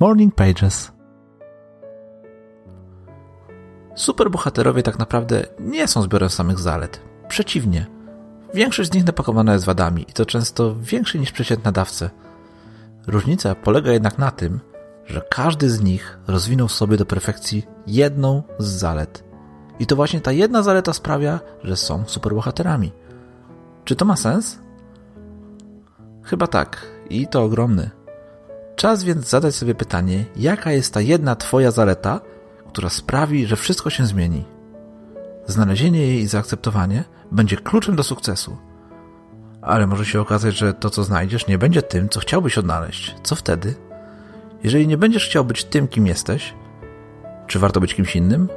[0.00, 0.92] Morning Pages.
[3.94, 7.00] Superbohaterowie tak naprawdę nie są zbiorem samych zalet.
[7.28, 7.86] Przeciwnie.
[8.54, 12.10] Większość z nich napakowana jest wadami i to często większe niż przeciętne dawce.
[13.06, 14.60] Różnica polega jednak na tym,
[15.06, 19.24] że każdy z nich rozwinął sobie do perfekcji jedną z zalet.
[19.78, 22.92] I to właśnie ta jedna zaleta sprawia, że są superbohaterami.
[23.84, 24.58] Czy to ma sens?
[26.22, 27.97] Chyba tak, i to ogromny.
[28.78, 32.20] Czas więc zadać sobie pytanie, jaka jest ta jedna Twoja zaleta,
[32.68, 34.44] która sprawi, że wszystko się zmieni.
[35.46, 38.56] Znalezienie jej i zaakceptowanie będzie kluczem do sukcesu.
[39.62, 43.14] Ale może się okazać, że to, co znajdziesz, nie będzie tym, co chciałbyś odnaleźć.
[43.22, 43.74] Co wtedy?
[44.64, 46.54] Jeżeli nie będziesz chciał być tym, kim jesteś,
[47.46, 48.48] czy warto być kimś innym?